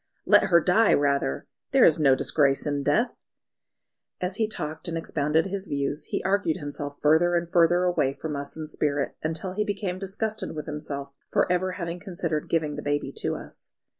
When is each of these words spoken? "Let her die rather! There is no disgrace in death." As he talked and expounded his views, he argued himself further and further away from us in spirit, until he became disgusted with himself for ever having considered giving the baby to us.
"Let 0.25 0.45
her 0.45 0.59
die 0.59 0.95
rather! 0.95 1.45
There 1.73 1.85
is 1.85 1.99
no 1.99 2.15
disgrace 2.15 2.65
in 2.65 2.81
death." 2.81 3.13
As 4.19 4.37
he 4.37 4.47
talked 4.47 4.87
and 4.87 4.97
expounded 4.97 5.45
his 5.45 5.67
views, 5.67 6.05
he 6.05 6.23
argued 6.23 6.57
himself 6.57 6.97
further 6.99 7.35
and 7.35 7.51
further 7.51 7.83
away 7.83 8.13
from 8.13 8.35
us 8.35 8.57
in 8.57 8.65
spirit, 8.65 9.15
until 9.21 9.53
he 9.53 9.63
became 9.63 9.99
disgusted 9.99 10.55
with 10.55 10.65
himself 10.65 11.11
for 11.29 11.45
ever 11.51 11.73
having 11.73 11.99
considered 11.99 12.49
giving 12.49 12.77
the 12.77 12.81
baby 12.81 13.11
to 13.17 13.35
us. 13.35 13.73